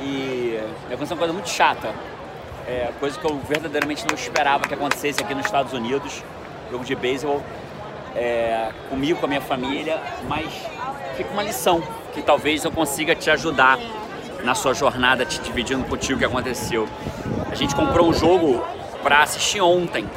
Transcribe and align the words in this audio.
e 0.00 0.60
aconteceu 0.86 1.14
uma 1.14 1.18
coisa 1.18 1.32
muito 1.32 1.48
chata. 1.48 1.92
É, 2.66 2.90
coisa 2.98 3.18
que 3.18 3.24
eu 3.24 3.38
verdadeiramente 3.38 4.04
não 4.06 4.14
esperava 4.14 4.66
que 4.66 4.74
acontecesse 4.74 5.22
aqui 5.22 5.34
nos 5.34 5.46
Estados 5.46 5.72
Unidos, 5.72 6.22
jogo 6.70 6.84
de 6.84 6.96
beisebol, 6.96 7.40
é, 8.14 8.70
comigo, 8.90 9.20
com 9.20 9.26
a 9.26 9.28
minha 9.28 9.40
família, 9.40 10.00
mas 10.28 10.52
fica 11.16 11.30
uma 11.30 11.42
lição 11.42 11.82
que 12.12 12.22
talvez 12.22 12.64
eu 12.64 12.72
consiga 12.72 13.14
te 13.14 13.30
ajudar 13.30 13.78
na 14.42 14.54
sua 14.54 14.74
jornada, 14.74 15.24
te 15.24 15.40
dividindo 15.40 15.84
contigo 15.84 16.14
o 16.14 16.18
que 16.18 16.24
aconteceu. 16.24 16.88
A 17.50 17.54
gente 17.54 17.74
comprou 17.74 18.08
um 18.08 18.12
jogo 18.12 18.64
para 19.02 19.22
assistir 19.22 19.60
ontem, 19.60 20.08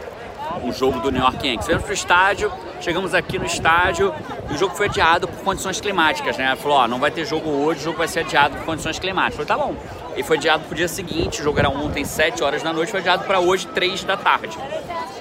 um 0.63 0.71
jogo 0.71 0.99
do 0.99 1.11
New 1.11 1.21
York 1.21 1.47
Yankees. 1.47 1.67
Viemos 1.67 1.85
pro 1.85 1.93
estádio, 1.93 2.51
chegamos 2.81 3.13
aqui 3.13 3.37
no 3.37 3.45
estádio 3.45 4.13
e 4.49 4.53
o 4.53 4.57
jogo 4.57 4.75
foi 4.75 4.87
adiado 4.87 5.27
por 5.27 5.43
condições 5.43 5.79
climáticas, 5.79 6.37
né? 6.37 6.45
Ela 6.45 6.55
falou, 6.55 6.77
ó, 6.77 6.87
não 6.87 6.99
vai 6.99 7.11
ter 7.11 7.25
jogo 7.25 7.49
hoje, 7.49 7.81
o 7.81 7.83
jogo 7.83 7.97
vai 7.97 8.07
ser 8.07 8.21
adiado 8.21 8.55
por 8.57 8.65
condições 8.65 8.97
climáticas. 8.99 9.39
Eu 9.39 9.45
falei, 9.45 9.73
tá 9.73 9.73
bom. 9.73 9.75
E 10.15 10.23
foi 10.23 10.37
adiado 10.37 10.63
pro 10.65 10.75
dia 10.75 10.87
seguinte, 10.87 11.41
o 11.41 11.43
jogo 11.43 11.59
era 11.59 11.69
ontem, 11.69 12.03
7 12.03 12.43
horas 12.43 12.63
da 12.63 12.73
noite, 12.73 12.91
foi 12.91 12.99
adiado 12.99 13.25
para 13.25 13.39
hoje, 13.39 13.67
3 13.67 14.03
da 14.03 14.17
tarde. 14.17 14.57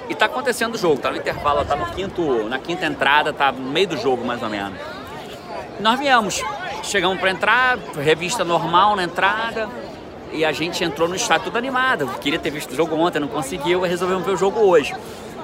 E 0.09 0.15
tá 0.15 0.25
acontecendo 0.25 0.75
o 0.75 0.77
jogo, 0.77 0.97
tá 0.97 1.11
no 1.11 1.17
intervalo, 1.17 1.63
tá 1.63 1.75
no 1.75 1.85
quinto, 1.87 2.49
na 2.49 2.59
quinta 2.59 2.85
entrada, 2.85 3.31
tá 3.31 3.51
no 3.51 3.69
meio 3.69 3.87
do 3.87 3.97
jogo 3.97 4.25
mais 4.25 4.41
ou 4.41 4.49
menos. 4.49 4.79
Nós 5.79 5.99
viemos, 5.99 6.43
chegamos 6.83 7.19
para 7.19 7.31
entrar, 7.31 7.77
revista 7.95 8.43
normal 8.43 8.95
na 8.95 9.03
entrada, 9.03 9.69
e 10.31 10.43
a 10.43 10.51
gente 10.51 10.83
entrou 10.83 11.07
no 11.07 11.15
estádio 11.15 11.45
tudo 11.45 11.57
animado. 11.57 12.07
Queria 12.19 12.39
ter 12.39 12.49
visto 12.49 12.71
o 12.71 12.75
jogo 12.75 12.95
ontem, 12.95 13.19
não 13.19 13.27
conseguiu, 13.27 13.85
e 13.85 13.89
resolvemos 13.89 14.25
ver 14.25 14.31
o 14.31 14.37
jogo 14.37 14.59
hoje. 14.59 14.95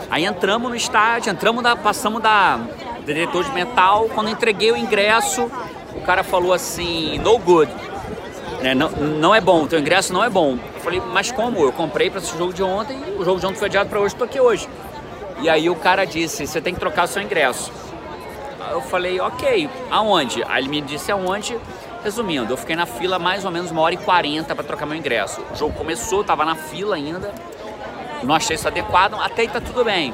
Aí 0.09 0.25
entramos 0.25 0.69
no 0.69 0.75
estádio, 0.75 1.31
entramos 1.31 1.63
da, 1.63 1.75
passamos 1.75 2.21
da 2.21 2.59
detetor 3.05 3.43
de 3.43 3.51
metal. 3.51 4.09
Quando 4.13 4.29
entreguei 4.29 4.71
o 4.71 4.77
ingresso, 4.77 5.49
o 5.95 6.01
cara 6.01 6.23
falou 6.23 6.53
assim, 6.53 7.17
no 7.19 7.37
good. 7.39 7.71
Né? 8.61 8.73
Não, 8.73 8.89
não 8.89 9.35
é 9.35 9.41
bom, 9.41 9.65
teu 9.67 9.79
ingresso 9.79 10.13
não 10.13 10.23
é 10.23 10.29
bom. 10.29 10.57
Eu 10.75 10.81
falei, 10.81 11.01
mas 11.11 11.31
como? 11.31 11.59
Eu 11.59 11.71
comprei 11.71 12.09
para 12.09 12.19
esse 12.19 12.37
jogo 12.37 12.53
de 12.53 12.63
ontem, 12.63 12.97
o 13.17 13.25
jogo 13.25 13.39
de 13.39 13.45
ontem 13.45 13.57
foi 13.57 13.67
adiado 13.67 13.89
para 13.89 13.99
hoje, 13.99 14.13
estou 14.13 14.25
aqui 14.25 14.39
hoje. 14.39 14.69
E 15.41 15.49
aí 15.49 15.69
o 15.69 15.75
cara 15.75 16.05
disse, 16.05 16.47
você 16.47 16.61
tem 16.61 16.73
que 16.73 16.79
trocar 16.79 17.07
seu 17.07 17.21
ingresso. 17.21 17.71
Eu 18.71 18.81
falei, 18.81 19.19
ok, 19.19 19.69
aonde? 19.91 20.43
Aí 20.47 20.63
ele 20.63 20.69
me 20.69 20.81
disse 20.81 21.11
aonde. 21.11 21.57
Resumindo, 22.03 22.53
eu 22.53 22.57
fiquei 22.57 22.75
na 22.75 22.85
fila 22.85 23.17
mais 23.17 23.45
ou 23.45 23.51
menos 23.51 23.71
uma 23.71 23.81
hora 23.81 23.95
e 23.95 23.97
quarenta 23.97 24.53
para 24.53 24.63
trocar 24.63 24.85
meu 24.85 24.95
ingresso. 24.95 25.41
O 25.51 25.55
jogo 25.55 25.73
começou, 25.73 26.23
tava 26.23 26.45
na 26.45 26.55
fila 26.55 26.95
ainda 26.95 27.33
não 28.25 28.35
achei 28.35 28.55
isso 28.55 28.67
adequado, 28.67 29.15
até 29.15 29.43
aí 29.43 29.47
tá 29.47 29.61
tudo 29.61 29.83
bem. 29.83 30.13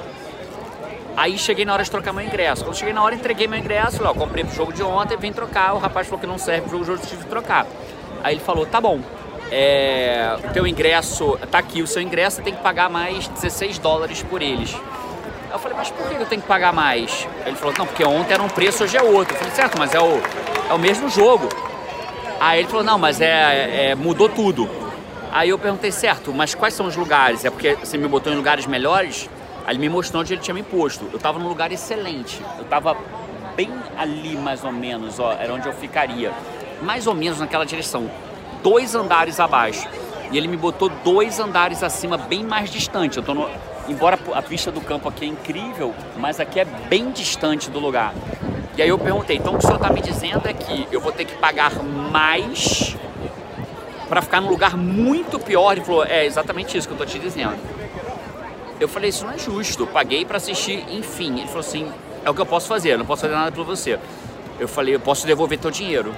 Aí 1.15 1.37
cheguei 1.37 1.65
na 1.65 1.73
hora 1.73 1.83
de 1.83 1.91
trocar 1.91 2.13
meu 2.13 2.23
ingresso. 2.23 2.63
Quando 2.63 2.75
cheguei 2.75 2.93
na 2.93 3.03
hora, 3.03 3.13
entreguei 3.13 3.47
meu 3.47 3.59
ingresso, 3.59 3.97
falei, 3.97 4.11
ó, 4.11 4.13
comprei 4.13 4.43
pro 4.43 4.55
jogo 4.55 4.73
de 4.73 4.81
ontem, 4.81 5.17
vim 5.17 5.33
trocar. 5.33 5.73
O 5.73 5.77
rapaz 5.77 6.07
falou 6.07 6.19
que 6.19 6.27
não 6.27 6.37
serve 6.37 6.69
pro 6.69 6.83
jogo, 6.83 6.99
eu 7.01 7.07
tive 7.07 7.23
que 7.23 7.29
trocar. 7.29 7.65
Aí 8.23 8.35
ele 8.35 8.41
falou, 8.41 8.65
tá 8.65 8.79
bom, 8.79 9.01
é, 9.51 10.37
o 10.43 10.53
teu 10.53 10.65
ingresso, 10.65 11.37
tá 11.49 11.59
aqui 11.59 11.81
o 11.81 11.87
seu 11.87 12.01
ingresso, 12.01 12.37
você 12.37 12.41
tem 12.41 12.53
que 12.53 12.61
pagar 12.61 12.89
mais 12.89 13.27
16 13.27 13.77
dólares 13.79 14.23
por 14.23 14.41
eles. 14.41 14.75
Eu 15.51 15.59
falei, 15.59 15.77
mas 15.77 15.91
por 15.91 16.07
que 16.07 16.15
eu 16.15 16.25
tenho 16.25 16.41
que 16.41 16.47
pagar 16.47 16.71
mais? 16.71 17.27
Ele 17.45 17.57
falou, 17.57 17.73
não, 17.77 17.85
porque 17.85 18.05
ontem 18.05 18.33
era 18.33 18.41
um 18.41 18.47
preço, 18.47 18.85
hoje 18.85 18.95
é 18.95 19.01
outro. 19.01 19.33
Eu 19.33 19.39
falei, 19.39 19.53
certo, 19.53 19.77
mas 19.77 19.93
é 19.93 19.99
o, 19.99 20.21
é 20.69 20.73
o 20.73 20.79
mesmo 20.79 21.09
jogo. 21.09 21.49
Aí 22.39 22.59
ele 22.59 22.69
falou, 22.69 22.85
não, 22.85 22.97
mas 22.97 23.19
é, 23.19 23.89
é 23.89 23.95
mudou 23.95 24.29
tudo. 24.29 24.80
Aí 25.31 25.49
eu 25.49 25.57
perguntei, 25.57 25.91
certo, 25.91 26.33
mas 26.33 26.53
quais 26.53 26.73
são 26.73 26.85
os 26.85 26.97
lugares? 26.97 27.45
É 27.45 27.49
porque 27.49 27.75
você 27.75 27.97
me 27.97 28.05
botou 28.05 28.33
em 28.33 28.35
lugares 28.35 28.65
melhores? 28.65 29.29
Aí 29.65 29.71
ele 29.71 29.79
me 29.79 29.87
mostrou 29.87 30.21
onde 30.21 30.33
ele 30.33 30.41
tinha 30.41 30.53
me 30.53 30.61
posto. 30.61 31.07
Eu 31.09 31.15
estava 31.15 31.39
num 31.39 31.47
lugar 31.47 31.71
excelente. 31.71 32.41
Eu 32.57 32.63
estava 32.63 32.97
bem 33.55 33.71
ali, 33.97 34.35
mais 34.35 34.63
ou 34.65 34.73
menos, 34.73 35.19
ó, 35.19 35.31
era 35.31 35.53
onde 35.53 35.67
eu 35.67 35.73
ficaria. 35.73 36.33
Mais 36.81 37.07
ou 37.07 37.13
menos 37.13 37.39
naquela 37.39 37.65
direção. 37.65 38.11
Dois 38.61 38.93
andares 38.93 39.39
abaixo. 39.39 39.87
E 40.31 40.37
ele 40.37 40.49
me 40.49 40.57
botou 40.57 40.89
dois 40.89 41.39
andares 41.39 41.81
acima, 41.81 42.17
bem 42.17 42.43
mais 42.43 42.69
distante. 42.69 43.17
Eu 43.17 43.23
tô 43.23 43.33
no... 43.33 43.49
Embora 43.87 44.19
a 44.33 44.41
pista 44.41 44.69
do 44.69 44.81
campo 44.81 45.07
aqui 45.07 45.25
é 45.25 45.27
incrível, 45.27 45.93
mas 46.17 46.39
aqui 46.41 46.59
é 46.59 46.65
bem 46.65 47.09
distante 47.09 47.69
do 47.71 47.79
lugar. 47.79 48.13
E 48.77 48.81
aí 48.81 48.89
eu 48.89 48.97
perguntei, 48.97 49.37
então 49.37 49.55
o 49.55 49.57
que 49.57 49.63
o 49.63 49.67
senhor 49.67 49.81
está 49.81 49.89
me 49.91 50.01
dizendo 50.01 50.47
é 50.47 50.53
que 50.53 50.87
eu 50.91 50.99
vou 50.99 51.11
ter 51.11 51.25
que 51.25 51.35
pagar 51.35 51.71
mais 51.83 52.95
para 54.11 54.21
ficar 54.21 54.41
num 54.41 54.49
lugar 54.49 54.75
muito 54.75 55.39
pior. 55.39 55.71
Ele 55.71 55.85
falou: 55.85 56.03
É 56.03 56.25
exatamente 56.25 56.77
isso 56.77 56.85
que 56.85 56.93
eu 56.93 56.97
tô 56.97 57.05
te 57.05 57.17
dizendo. 57.17 57.55
Eu 58.77 58.89
falei: 58.89 59.09
Isso 59.09 59.23
não 59.25 59.31
é 59.31 59.37
justo. 59.37 59.83
Eu 59.83 59.87
paguei 59.87 60.25
para 60.25 60.35
assistir, 60.35 60.83
enfim. 60.91 61.39
Ele 61.39 61.47
falou 61.47 61.61
assim: 61.61 61.89
É 62.25 62.29
o 62.29 62.33
que 62.33 62.41
eu 62.41 62.45
posso 62.45 62.67
fazer, 62.67 62.89
eu 62.89 62.97
não 62.97 63.05
posso 63.05 63.21
fazer 63.21 63.33
nada 63.33 63.53
por 63.53 63.63
você. 63.63 63.97
Eu 64.59 64.67
falei: 64.67 64.95
Eu 64.95 64.99
posso 64.99 65.25
devolver 65.25 65.57
teu 65.57 65.71
dinheiro. 65.71 66.13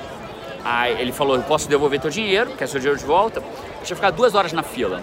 Aí 0.65 0.99
ele 0.99 1.11
falou: 1.11 1.35
Eu 1.35 1.43
posso 1.43 1.69
devolver 1.69 2.01
teu 2.01 2.09
dinheiro, 2.09 2.49
quer 2.57 2.67
seu 2.67 2.79
dinheiro 2.79 2.99
de 2.99 3.05
volta? 3.05 3.43
Deixa 3.77 3.93
eu 3.93 3.95
ficar 3.95 4.09
duas 4.09 4.33
horas 4.33 4.51
na 4.53 4.63
fila. 4.63 4.99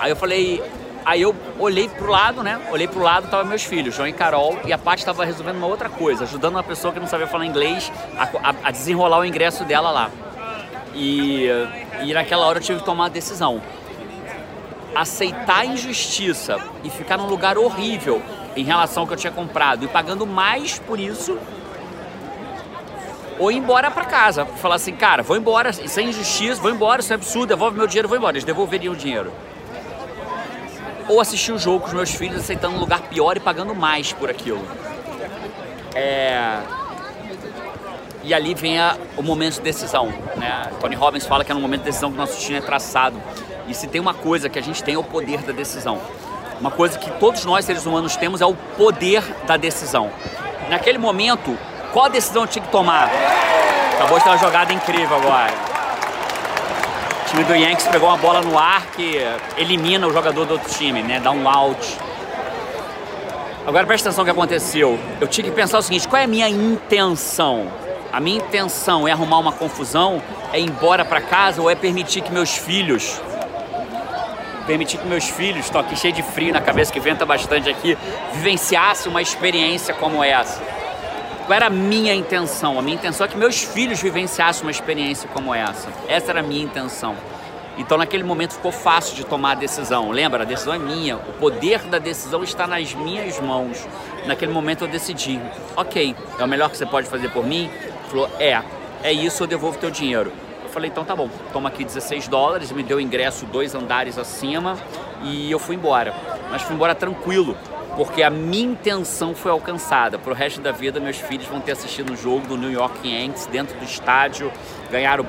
Aí 0.00 0.10
eu 0.10 0.16
falei: 0.16 0.60
Aí 1.04 1.22
eu 1.22 1.36
olhei 1.60 1.88
pro 1.88 2.10
lado, 2.10 2.42
né? 2.42 2.60
Olhei 2.72 2.88
pro 2.88 3.00
lado, 3.00 3.30
tava 3.30 3.44
meus 3.44 3.62
filhos, 3.62 3.94
João 3.94 4.08
e 4.08 4.12
Carol, 4.12 4.58
e 4.64 4.72
a 4.72 4.78
Paty 4.78 5.02
estava 5.02 5.24
resolvendo 5.24 5.58
uma 5.58 5.68
outra 5.68 5.88
coisa, 5.88 6.24
ajudando 6.24 6.54
uma 6.54 6.64
pessoa 6.64 6.92
que 6.92 6.98
não 6.98 7.06
sabia 7.06 7.28
falar 7.28 7.46
inglês 7.46 7.92
a, 8.16 8.24
a, 8.48 8.54
a 8.64 8.70
desenrolar 8.72 9.20
o 9.20 9.24
ingresso 9.24 9.64
dela 9.64 9.92
lá. 9.92 10.10
E, 10.94 11.48
e 12.02 12.14
naquela 12.14 12.46
hora 12.46 12.58
eu 12.58 12.62
tive 12.62 12.78
que 12.78 12.84
tomar 12.84 13.04
uma 13.04 13.10
decisão. 13.10 13.60
Aceitar 14.94 15.60
a 15.60 15.66
injustiça 15.66 16.58
e 16.84 16.90
ficar 16.90 17.16
num 17.16 17.26
lugar 17.26 17.58
horrível 17.58 18.22
em 18.56 18.62
relação 18.62 19.02
ao 19.02 19.06
que 19.06 19.14
eu 19.14 19.18
tinha 19.18 19.32
comprado 19.32 19.84
e 19.84 19.88
pagando 19.88 20.24
mais 20.24 20.78
por 20.78 21.00
isso, 21.00 21.36
ou 23.38 23.50
ir 23.50 23.56
embora 23.56 23.90
para 23.90 24.04
casa. 24.04 24.46
Falar 24.46 24.76
assim, 24.76 24.92
cara, 24.92 25.22
vou 25.22 25.36
embora, 25.36 25.70
isso 25.70 25.98
é 25.98 26.02
injustiça, 26.04 26.60
vou 26.60 26.70
embora, 26.70 27.00
isso 27.00 27.12
é 27.12 27.16
absurdo, 27.16 27.48
devolve 27.48 27.76
meu 27.76 27.88
dinheiro, 27.88 28.06
vou 28.08 28.16
embora. 28.16 28.34
Eles 28.34 28.44
devolveriam 28.44 28.94
o 28.94 28.96
dinheiro. 28.96 29.32
Ou 31.08 31.20
assistir 31.20 31.52
o 31.52 31.58
jogo 31.58 31.80
com 31.80 31.86
os 31.88 31.92
meus 31.92 32.14
filhos 32.14 32.40
aceitando 32.40 32.76
um 32.76 32.78
lugar 32.78 33.02
pior 33.02 33.36
e 33.36 33.40
pagando 33.40 33.74
mais 33.74 34.12
por 34.12 34.30
aquilo. 34.30 34.62
É 35.94 36.62
e 38.24 38.32
ali 38.32 38.54
vem 38.54 38.80
a, 38.80 38.96
o 39.16 39.22
momento 39.22 39.56
de 39.56 39.60
decisão. 39.60 40.06
Né? 40.36 40.70
Tony 40.80 40.96
Robbins 40.96 41.26
fala 41.26 41.44
que 41.44 41.52
é 41.52 41.54
no 41.54 41.60
momento 41.60 41.80
de 41.80 41.86
decisão 41.86 42.10
que 42.10 42.16
o 42.16 42.20
nosso 42.20 42.34
destino 42.34 42.58
é 42.58 42.60
traçado. 42.60 43.20
E 43.68 43.74
se 43.74 43.86
tem 43.86 44.00
uma 44.00 44.14
coisa 44.14 44.48
que 44.48 44.58
a 44.58 44.62
gente 44.62 44.82
tem 44.82 44.94
é 44.94 44.98
o 44.98 45.04
poder 45.04 45.42
da 45.42 45.52
decisão. 45.52 46.00
Uma 46.60 46.70
coisa 46.70 46.98
que 46.98 47.10
todos 47.18 47.44
nós 47.44 47.64
seres 47.64 47.84
humanos 47.84 48.16
temos 48.16 48.40
é 48.40 48.46
o 48.46 48.54
poder 48.76 49.22
da 49.46 49.56
decisão. 49.56 50.10
Naquele 50.70 50.98
momento, 50.98 51.56
qual 51.92 52.08
decisão 52.08 52.42
eu 52.42 52.48
tinha 52.48 52.64
que 52.64 52.70
tomar? 52.70 53.10
Acabou 53.94 54.18
de 54.18 54.24
ter 54.24 54.30
uma 54.30 54.38
jogada 54.38 54.72
incrível 54.72 55.16
agora. 55.16 55.52
O 57.22 57.30
time 57.30 57.44
do 57.44 57.54
Yankees 57.54 57.86
pegou 57.88 58.08
uma 58.08 58.16
bola 58.16 58.40
no 58.40 58.58
ar 58.58 58.86
que 58.92 59.18
elimina 59.56 60.06
o 60.06 60.12
jogador 60.12 60.46
do 60.46 60.52
outro 60.52 60.72
time, 60.72 61.02
né? 61.02 61.20
Dá 61.20 61.30
um 61.30 61.48
out. 61.48 61.98
Agora 63.66 63.86
presta 63.86 64.08
atenção 64.08 64.24
no 64.24 64.26
que 64.26 64.38
aconteceu. 64.38 64.98
Eu 65.20 65.26
tinha 65.26 65.44
que 65.44 65.50
pensar 65.50 65.78
o 65.78 65.82
seguinte: 65.82 66.06
qual 66.06 66.20
é 66.20 66.24
a 66.24 66.28
minha 66.28 66.48
intenção? 66.48 67.83
A 68.14 68.20
minha 68.20 68.36
intenção 68.36 69.08
é 69.08 69.10
arrumar 69.10 69.38
uma 69.38 69.50
confusão, 69.50 70.22
é 70.52 70.60
ir 70.60 70.70
embora 70.70 71.04
para 71.04 71.20
casa 71.20 71.60
ou 71.60 71.68
é 71.68 71.74
permitir 71.74 72.20
que 72.20 72.30
meus 72.30 72.56
filhos 72.56 73.20
permitir 74.68 74.98
que 74.98 75.06
meus 75.06 75.28
filhos, 75.28 75.66
estão 75.66 75.80
aqui 75.80 75.96
cheio 75.96 76.14
de 76.14 76.22
frio 76.22 76.52
na 76.52 76.60
cabeça, 76.60 76.92
que 76.92 77.00
venta 77.00 77.26
bastante 77.26 77.68
aqui, 77.68 77.98
vivenciassem 78.32 79.10
uma 79.10 79.20
experiência 79.20 79.92
como 79.92 80.22
essa. 80.22 80.62
Qual 81.44 81.54
era 81.54 81.66
a 81.66 81.70
minha 81.70 82.14
intenção? 82.14 82.78
A 82.78 82.82
minha 82.82 82.94
intenção 82.94 83.26
é 83.26 83.28
que 83.28 83.36
meus 83.36 83.62
filhos 83.62 84.00
vivenciassem 84.00 84.62
uma 84.62 84.70
experiência 84.70 85.28
como 85.34 85.52
essa. 85.52 85.88
Essa 86.08 86.30
era 86.30 86.40
a 86.40 86.42
minha 86.42 86.64
intenção. 86.64 87.16
Então, 87.76 87.98
naquele 87.98 88.22
momento, 88.22 88.54
ficou 88.54 88.70
fácil 88.70 89.16
de 89.16 89.24
tomar 89.24 89.52
a 89.52 89.54
decisão. 89.56 90.10
Lembra? 90.10 90.44
A 90.44 90.46
decisão 90.46 90.72
é 90.72 90.78
minha. 90.78 91.16
O 91.16 91.32
poder 91.34 91.80
da 91.80 91.98
decisão 91.98 92.44
está 92.44 92.66
nas 92.66 92.94
minhas 92.94 93.38
mãos. 93.40 93.84
Naquele 94.26 94.52
momento, 94.52 94.84
eu 94.84 94.88
decidi: 94.88 95.40
ok, 95.76 96.14
é 96.38 96.44
o 96.44 96.48
melhor 96.48 96.70
que 96.70 96.76
você 96.78 96.86
pode 96.86 97.08
fazer 97.08 97.30
por 97.30 97.44
mim? 97.44 97.68
Falou: 98.08 98.28
é, 98.38 98.62
é 99.02 99.12
isso, 99.12 99.42
eu 99.42 99.46
devolvo 99.46 99.78
teu 99.78 99.90
dinheiro. 99.90 100.32
Eu 100.62 100.68
falei: 100.68 100.90
então 100.90 101.04
tá 101.04 101.14
bom, 101.14 101.28
toma 101.52 101.68
aqui 101.68 101.84
16 101.84 102.28
dólares, 102.28 102.72
me 102.72 102.82
deu 102.82 103.00
ingresso 103.00 103.46
dois 103.46 103.74
andares 103.74 104.18
acima 104.18 104.76
e 105.22 105.50
eu 105.50 105.58
fui 105.58 105.76
embora. 105.76 106.14
Mas 106.50 106.62
fui 106.62 106.74
embora 106.74 106.94
tranquilo, 106.94 107.56
porque 107.96 108.22
a 108.22 108.30
minha 108.30 108.72
intenção 108.72 109.34
foi 109.34 109.50
alcançada. 109.50 110.18
Pro 110.18 110.34
resto 110.34 110.60
da 110.60 110.72
vida, 110.72 111.00
meus 111.00 111.16
filhos 111.16 111.46
vão 111.46 111.60
ter 111.60 111.72
assistido 111.72 112.12
o 112.12 112.16
jogo 112.16 112.46
do 112.46 112.56
New 112.56 112.70
York 112.70 113.08
Yankees 113.08 113.46
dentro 113.46 113.76
do 113.78 113.84
estádio, 113.84 114.52
ganharam, 114.90 115.24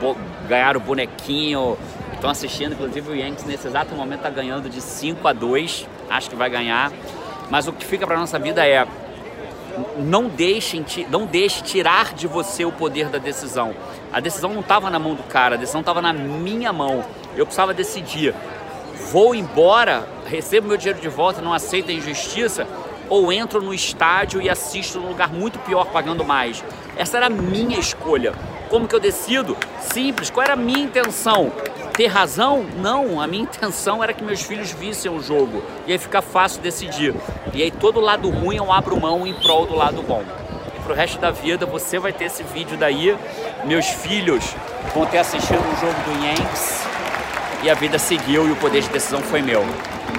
ganharam 0.48 0.80
o 0.80 0.84
bonequinho, 0.84 1.78
estão 2.14 2.30
assistindo, 2.30 2.74
inclusive 2.74 3.12
o 3.12 3.16
Yankees 3.16 3.46
nesse 3.46 3.68
exato 3.68 3.94
momento 3.96 4.20
está 4.20 4.30
ganhando 4.30 4.70
de 4.70 4.82
5 4.82 5.28
a 5.28 5.34
2, 5.34 5.88
acho 6.10 6.30
que 6.30 6.36
vai 6.36 6.50
ganhar. 6.50 6.92
Mas 7.50 7.68
o 7.68 7.74
que 7.74 7.86
fica 7.86 8.08
para 8.08 8.18
nossa 8.18 8.40
vida 8.40 8.66
é 8.66 8.86
não 9.98 10.28
deixem, 10.28 10.86
não 11.10 11.26
deixe 11.26 11.62
tirar 11.62 12.14
de 12.14 12.28
você 12.28 12.66
o 12.66 12.72
poder 12.72 13.10
da 13.10 13.18
decisão. 13.18 13.74
A 14.12 14.20
decisão 14.20 14.54
não 14.54 14.62
estava 14.62 14.90
na 14.90 15.00
mão 15.00 15.16
do 15.16 15.24
cara, 15.24 15.56
a 15.56 15.58
decisão 15.58 15.82
estava 15.82 16.02
na 16.02 16.14
minha 16.14 16.72
mão. 16.72 17.04
Eu 17.36 17.46
precisava 17.46 17.74
decidir. 17.74 18.34
Vou 19.12 19.36
embora, 19.36 20.08
recebo 20.26 20.68
meu 20.68 20.78
dinheiro 20.78 21.00
de 21.00 21.10
volta, 21.10 21.42
não 21.42 21.54
aceito 21.54 21.92
a 21.92 21.94
injustiça, 21.94 22.68
ou 23.10 23.32
entro 23.32 23.62
no 23.62 23.74
estádio 23.74 24.42
e 24.42 24.50
assisto 24.50 25.00
num 25.00 25.10
lugar 25.10 25.32
muito 25.32 25.60
pior 25.60 25.86
pagando 25.88 26.24
mais. 26.24 26.64
Essa 26.98 27.18
era 27.18 27.28
a 27.28 27.30
minha 27.30 27.78
escolha. 27.78 28.34
Como 28.70 28.88
que 28.88 28.96
eu 28.96 29.00
decido? 29.00 29.56
Simples. 29.80 30.30
Qual 30.30 30.44
era 30.44 30.54
a 30.54 30.58
minha 30.58 30.80
intenção? 30.80 31.52
Ter 31.96 32.08
razão? 32.08 32.66
Não, 32.82 33.22
a 33.22 33.28
minha 33.28 33.44
intenção 33.44 34.04
era 34.04 34.14
que 34.14 34.22
meus 34.22 34.42
filhos 34.42 34.70
vissem 34.72 35.10
o 35.10 35.24
jogo 35.24 35.64
e 35.88 35.94
aí 35.94 35.98
fica 35.98 36.22
fácil 36.22 36.62
decidir. 36.62 37.16
E 37.54 37.64
aí 37.64 37.72
todo 37.72 38.02
lado 38.02 38.30
ruim 38.30 38.58
eu 38.58 38.70
abro 38.70 39.00
mão 39.00 39.26
em 39.26 39.34
prol 39.34 39.66
do 39.66 39.76
lado 39.76 40.04
bom. 40.04 40.22
E 40.76 40.80
pro 40.82 40.94
resto 40.94 41.20
da 41.20 41.32
vida 41.32 41.66
você 41.66 41.98
vai 41.98 42.12
ter 42.12 42.26
esse 42.26 42.44
vídeo 42.44 42.76
daí, 42.76 43.16
meus 43.64 43.86
filhos 43.86 44.44
vão 44.94 45.06
ter 45.06 45.20
assistido 45.20 45.62
o 45.62 45.80
jogo 45.80 45.94
do 46.04 46.26
Yankees 46.26 46.86
e 47.64 47.70
a 47.70 47.74
vida 47.74 47.98
seguiu 47.98 48.46
e 48.46 48.52
o 48.52 48.58
poder 48.58 48.82
de 48.82 48.90
decisão 48.90 49.22
foi 49.22 49.42
meu. 49.42 49.66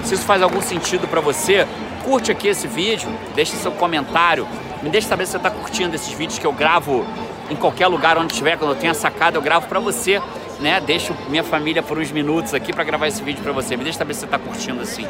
Se 0.03 0.15
isso 0.15 0.25
faz 0.25 0.41
algum 0.41 0.61
sentido 0.61 1.07
para 1.07 1.21
você, 1.21 1.67
curte 2.03 2.31
aqui 2.31 2.47
esse 2.47 2.67
vídeo, 2.67 3.07
deixe 3.35 3.55
seu 3.55 3.71
comentário, 3.71 4.47
me 4.81 4.89
deixe 4.89 5.07
saber 5.07 5.27
se 5.27 5.33
você 5.33 5.37
está 5.37 5.51
curtindo 5.51 5.95
esses 5.95 6.11
vídeos 6.11 6.39
que 6.39 6.47
eu 6.47 6.53
gravo 6.53 7.05
em 7.51 7.55
qualquer 7.55 7.87
lugar 7.87 8.17
onde 8.17 8.33
estiver, 8.33 8.57
quando 8.57 8.71
eu 8.71 8.77
tenho 8.77 8.91
a 8.91 8.95
sacada, 8.95 9.37
eu 9.37 9.41
gravo 9.41 9.67
para 9.67 9.79
você, 9.79 10.19
né? 10.59 10.79
Deixo 10.79 11.15
minha 11.29 11.43
família 11.43 11.83
por 11.83 11.97
uns 11.97 12.11
minutos 12.11 12.53
aqui 12.53 12.73
para 12.73 12.83
gravar 12.83 13.07
esse 13.07 13.21
vídeo 13.23 13.41
para 13.43 13.51
você. 13.51 13.77
Me 13.77 13.83
deixa 13.83 13.99
saber 13.99 14.13
se 14.13 14.21
você 14.21 14.25
está 14.25 14.39
curtindo 14.39 14.81
assim. 14.81 15.07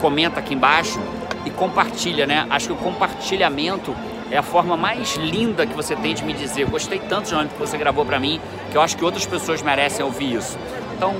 Comenta 0.00 0.40
aqui 0.40 0.54
embaixo 0.54 1.00
e 1.44 1.50
compartilha, 1.50 2.26
né? 2.26 2.46
Acho 2.50 2.68
que 2.68 2.72
o 2.72 2.76
compartilhamento 2.76 3.94
é 4.30 4.36
a 4.36 4.42
forma 4.42 4.76
mais 4.76 5.16
linda 5.16 5.66
que 5.66 5.74
você 5.74 5.96
tem 5.96 6.14
de 6.14 6.24
me 6.24 6.32
dizer. 6.32 6.62
Eu 6.62 6.68
gostei 6.68 6.98
tanto, 6.98 7.30
João, 7.30 7.46
que 7.48 7.58
você 7.58 7.76
gravou 7.76 8.04
para 8.04 8.20
mim, 8.20 8.40
que 8.70 8.76
eu 8.76 8.82
acho 8.82 8.96
que 8.96 9.04
outras 9.04 9.26
pessoas 9.26 9.62
merecem 9.62 10.04
ouvir 10.04 10.34
isso. 10.34 10.58
Então, 10.96 11.14